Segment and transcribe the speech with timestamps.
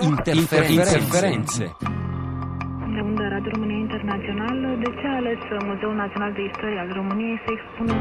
[0.00, 0.98] interferențe.
[0.98, 1.76] interferențe.
[3.42, 7.94] De România Internațional, de ce ales Muzeul Național de Istorie al României să expună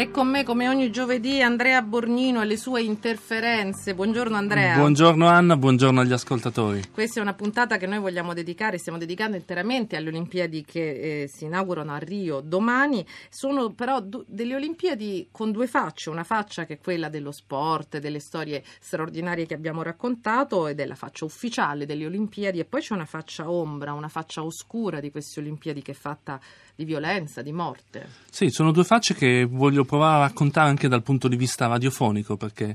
[0.00, 3.94] È con me come ogni giovedì Andrea Bornino e le sue interferenze.
[3.94, 4.76] Buongiorno Andrea.
[4.76, 6.84] Buongiorno Anna, buongiorno agli ascoltatori.
[6.90, 11.28] Questa è una puntata che noi vogliamo dedicare, stiamo dedicando interamente alle Olimpiadi che eh,
[11.28, 13.04] si inaugurano a Rio domani.
[13.28, 17.98] Sono però du- delle Olimpiadi con due facce, una faccia che è quella dello sport,
[17.98, 22.80] delle storie straordinarie che abbiamo raccontato ed è la faccia ufficiale delle Olimpiadi e poi
[22.80, 26.40] c'è una faccia ombra, una faccia oscura di queste Olimpiadi che è fatta
[26.80, 28.08] di violenza, di morte.
[28.30, 32.38] Sì, sono due facce che voglio provare a raccontare anche dal punto di vista radiofonico,
[32.38, 32.74] perché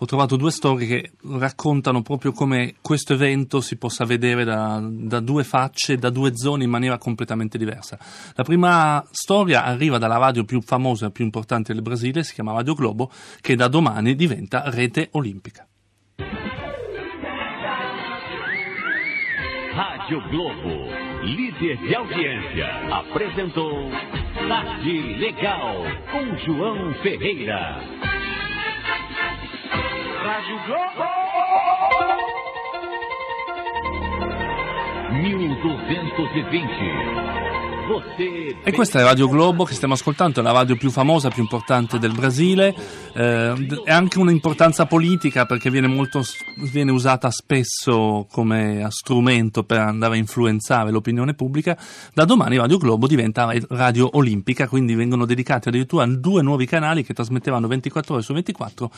[0.00, 5.20] ho trovato due storie che raccontano proprio come questo evento si possa vedere da, da,
[5.20, 7.98] due facce, da due zone in maniera completamente diversa.
[8.34, 12.52] La prima storia arriva dalla radio più famosa e più importante del Brasile, si chiama
[12.52, 15.66] Radio Globo, che da domani diventa rete olimpica.
[19.74, 20.87] Rádio Globo,
[21.28, 23.90] líder de audiência, apresentou
[24.48, 27.78] Tarde Legal com João Ferreira.
[30.22, 31.04] Rádio Globo
[35.12, 37.47] 1220.
[38.64, 41.98] E questa è Radio Globo che stiamo ascoltando, è la radio più famosa, più importante
[41.98, 42.74] del Brasile,
[43.14, 46.22] eh, è anche un'importanza politica perché viene, molto,
[46.70, 51.78] viene usata spesso come strumento per andare a influenzare l'opinione pubblica.
[52.12, 57.14] Da domani Radio Globo diventa Radio Olimpica, quindi vengono dedicati addirittura due nuovi canali che
[57.14, 58.90] trasmettevano 24 ore su 24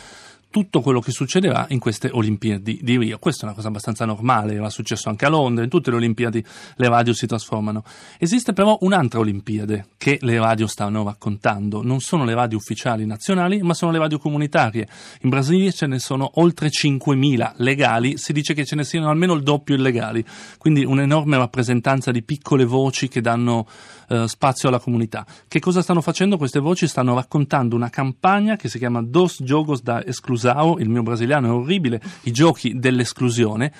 [0.51, 3.19] tutto quello che succederà in queste Olimpiadi di Rio.
[3.19, 6.45] Questa è una cosa abbastanza normale, era successo anche a Londra, in tutte le Olimpiadi
[6.77, 7.85] le radio si trasformano.
[8.19, 13.63] Esiste però un'altra Olimpiade che le radio stanno raccontando, non sono le radio ufficiali nazionali,
[13.63, 14.89] ma sono le radio comunitarie.
[15.23, 19.35] In Brasile ce ne sono oltre 5.000 legali, si dice che ce ne siano almeno
[19.35, 20.25] il doppio illegali,
[20.59, 23.67] quindi un'enorme rappresentanza di piccole voci che danno
[24.09, 25.25] eh, spazio alla comunità.
[25.47, 26.89] Che cosa stanno facendo queste voci?
[26.89, 30.03] Stanno raccontando una campagna che si chiama Dos Jogos da
[30.41, 33.73] Exclusao, il mio brasiliano è orribile, i giochi dell'esclusione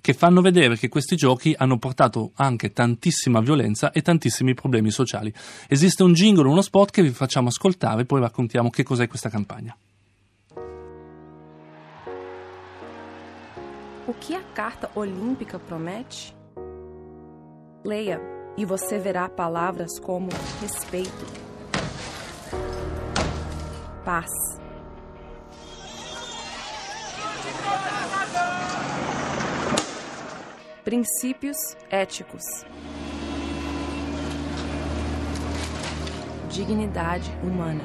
[0.00, 5.32] che fanno vedere che questi giochi hanno portato anche tantissima violenza e tantissimi problemi sociali.
[5.68, 9.76] Esiste un jingle, uno spot che vi facciamo ascoltare poi raccontiamo che cos'è questa campagna.
[14.06, 16.34] O que a Carta Olímpica promete?
[17.84, 18.18] Leia
[18.56, 20.30] e você verá palavras como
[20.60, 21.26] respeito,
[24.04, 24.30] paz.
[30.84, 31.56] Princípios
[31.90, 32.42] éticos.
[36.48, 37.84] Dignidade humana.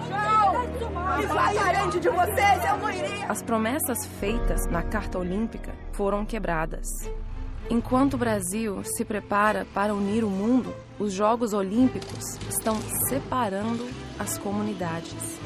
[2.00, 2.63] de vocês.
[3.30, 6.88] As promessas feitas na Carta Olímpica foram quebradas.
[7.69, 12.78] Enquanto o Brasil se prepara para unir o mundo, os Jogos Olímpicos estão
[13.08, 13.88] separando
[14.19, 15.40] as comunidades.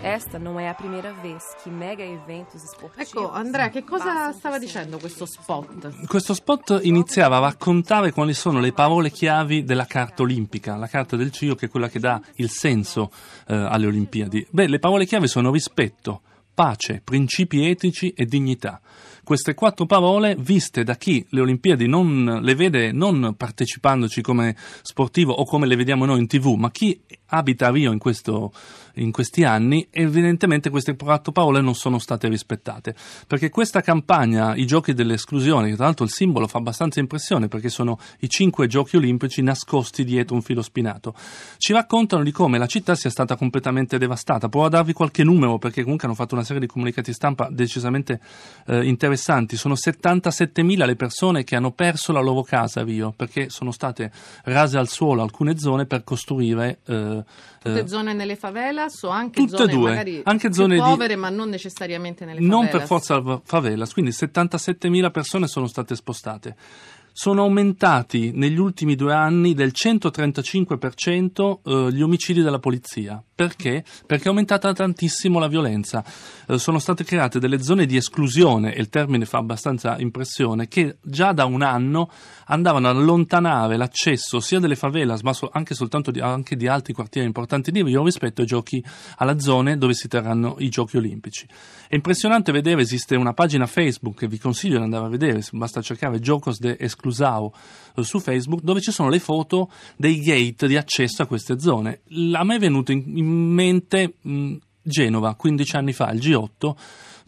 [0.00, 3.02] Esta non è la prima vez che mega eventos sportivi.
[3.02, 6.06] Ecco, Andrea, che cosa stava dicendo questo spot?
[6.06, 11.16] Questo spot iniziava a raccontare quali sono le parole chiavi della carta olimpica, la carta
[11.16, 13.10] del CIO che è quella che dà il senso
[13.48, 14.46] eh, alle Olimpiadi.
[14.48, 16.22] Beh, le parole chiavi sono rispetto,
[16.54, 18.80] pace, principi etici e dignità
[19.28, 25.34] queste quattro parole viste da chi le Olimpiadi non le vede non partecipandoci come sportivo
[25.34, 28.54] o come le vediamo noi in tv, ma chi abita a Rio in, questo,
[28.94, 32.94] in questi anni, evidentemente queste quattro parole non sono state rispettate.
[33.26, 37.68] Perché questa campagna, i giochi dell'esclusione, che tra l'altro il simbolo fa abbastanza impressione perché
[37.68, 41.14] sono i cinque giochi olimpici nascosti dietro un filo spinato,
[41.58, 44.48] ci raccontano di come la città sia stata completamente devastata.
[44.48, 48.20] Provo a darvi qualche numero perché comunque hanno fatto una serie di comunicati stampa decisamente
[48.68, 53.12] eh, interessanti interessanti, sono 77.000 le persone che hanno perso la loro casa a Rio
[53.14, 54.10] perché sono state
[54.44, 56.78] rase al suolo alcune zone per costruire...
[56.86, 57.24] Eh,
[57.58, 61.20] tutte eh, zone nelle favelas o anche tutte zone due, magari anche zone povere di,
[61.20, 62.60] ma non necessariamente nelle favelas?
[62.60, 66.56] Non per forza favelas, quindi 77.000 persone sono state spostate
[67.18, 73.20] sono aumentati negli ultimi due anni del 135% eh, gli omicidi della polizia.
[73.34, 73.84] Perché?
[74.06, 76.04] Perché è aumentata tantissimo la violenza.
[76.46, 80.98] Eh, sono state create delle zone di esclusione, e il termine fa abbastanza impressione, che
[81.02, 82.08] già da un anno
[82.46, 85.74] andavano ad allontanare l'accesso sia delle favelas, ma anche
[86.12, 88.82] di, anche di altri quartieri importanti di Rio rispetto ai giochi,
[89.16, 91.46] alla zone dove si terranno i giochi olimpici.
[91.88, 95.82] È impressionante vedere, esiste una pagina Facebook che vi consiglio di andare a vedere, basta
[95.82, 97.52] cercare Giocos de Esclusione Clusau
[97.96, 102.02] eh, su Facebook dove ci sono le foto dei gate di accesso a queste zone.
[102.32, 104.14] A me è venuto in, mente
[104.82, 106.74] Genova 15 anni fa, il G8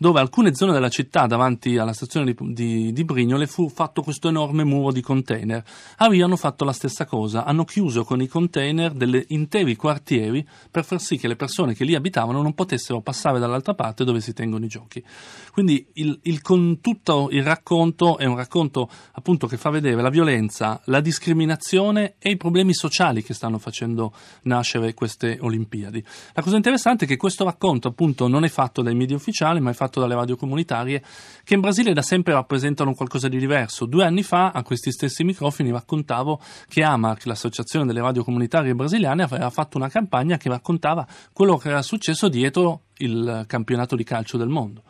[0.00, 4.29] dove alcune zone della città davanti alla stazione di, di, di Brignole fu fatto questo
[4.29, 5.62] enorme muro di container.
[5.97, 10.43] A Rio hanno fatto la stessa cosa, hanno chiuso con i container delle interi quartieri
[10.70, 14.23] per far sì che le persone che lì abitavano non potessero passare dall'altra parte dove
[14.23, 15.05] si tengono i giochi.
[15.52, 20.08] Quindi il, il, con tutto il racconto è un racconto appunto che fa vedere la
[20.08, 24.14] violenza, la discriminazione e i problemi sociali che stanno facendo
[24.44, 26.03] nascere queste Olimpiadi.
[26.32, 29.69] La cosa interessante è che questo racconto appunto non è fatto dai media ufficiali ma
[29.69, 31.03] è fatto fatto dalle radio comunitarie,
[31.43, 33.87] che in Brasile da sempre rappresentano qualcosa di diverso.
[33.87, 39.25] Due anni fa a questi stessi microfoni raccontavo che AMAC, l'associazione delle radio comunitarie brasiliane,
[39.25, 44.39] aveva fatto una campagna che raccontava quello che era successo dietro il campionato di calcio
[44.39, 44.83] del mondo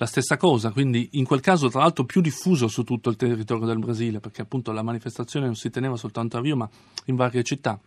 [0.00, 3.66] la stessa cosa, quindi in quel caso tra l'altro più diffuso su tutto il territorio
[3.66, 6.66] del Brasile, perché appunto la manifestazione non si teneva soltanto a Rio ma
[7.04, 7.78] in varie città.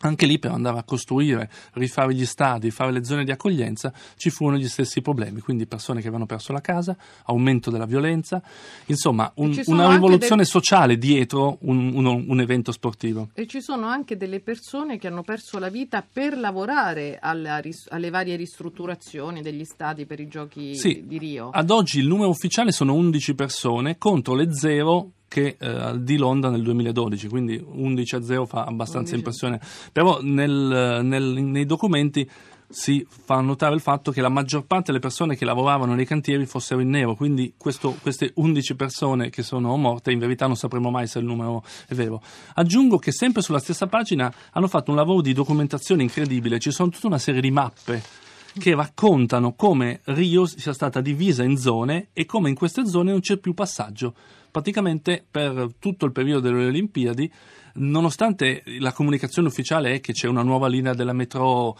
[0.00, 4.28] Anche lì per andare a costruire, rifare gli stadi, fare le zone di accoglienza, ci
[4.28, 8.42] furono gli stessi problemi, quindi persone che avevano perso la casa, aumento della violenza,
[8.86, 10.50] insomma un, una rivoluzione del...
[10.50, 13.30] sociale dietro un, un, un, evento sportivo.
[13.32, 18.10] E ci sono anche delle persone che hanno perso la vita per lavorare alla, alle
[18.10, 21.50] varie ristrutturazioni degli stadi per i giochi sì, di Rio.
[21.50, 26.50] Ad oggi il numero ufficiale sono 11 persone contro le zero che eh, di Londra
[26.50, 29.16] nel 2012, quindi 11 a 0 fa abbastanza 11.
[29.16, 29.60] impressione.
[29.92, 32.28] Però nel, nel, nei documenti
[32.68, 36.46] si fa notare il fatto che la maggior parte delle persone che lavoravano nei cantieri
[36.46, 40.90] fossero in nero, quindi questo, queste 11 persone che sono morte in verità non sapremo
[40.90, 42.20] mai se il numero è vero.
[42.54, 46.88] Aggiungo che sempre sulla stessa pagina hanno fatto un lavoro di documentazione incredibile, ci sono
[46.88, 48.25] tutta una serie di mappe
[48.58, 53.20] che raccontano come Rio sia stata divisa in zone e come in queste zone non
[53.20, 54.14] c'è più passaggio.
[54.50, 57.30] Praticamente per tutto il periodo delle Olimpiadi,
[57.74, 61.76] nonostante la comunicazione ufficiale è che c'è una nuova linea della metro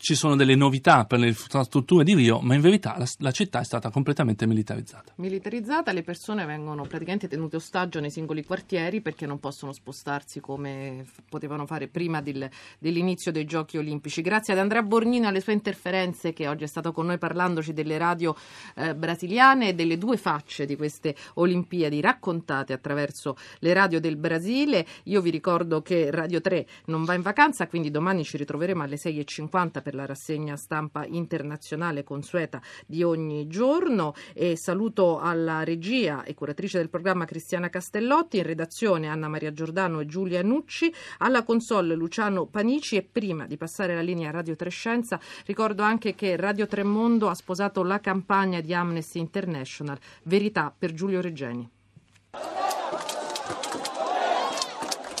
[0.00, 3.60] ci sono delle novità per le infrastrutture di Rio, ma in verità la, la, città
[3.60, 5.12] è stata completamente militarizzata.
[5.16, 11.04] Militarizzata, le persone vengono praticamente tenute ostaggio nei singoli quartieri perché non possono spostarsi come
[11.28, 12.48] potevano fare prima del,
[12.78, 14.22] dell'inizio dei giochi olimpici.
[14.22, 17.74] Grazie ad Andrea Borgnino e alle sue interferenze che oggi è stato con noi parlandoci
[17.74, 18.34] delle radio
[18.76, 24.86] eh, brasiliane e delle due facce di queste Olimpiadi raccontate attraverso le radio del Brasile.
[25.04, 28.96] Io vi ricordo che Radio 3 non va in vacanza, quindi domani ci ritroveremo alle
[28.96, 36.34] 6.50 per la rassegna stampa internazionale consueta di ogni giorno e saluto alla regia e
[36.34, 41.96] curatrice del programma Cristiana Castellotti, in redazione Anna Maria Giordano e Giulia Nucci, alla console
[41.96, 47.28] Luciano Panici e prima di passare la linea Radio Trescenza ricordo anche che Radio Tremondo
[47.28, 51.68] ha sposato la campagna di Amnesty International Verità per Giulio Reggeni.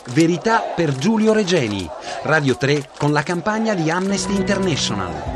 [0.08, 1.88] Verità per Giulio Regeni,
[2.22, 5.29] Radio 3 con la campagna di Amnesty International.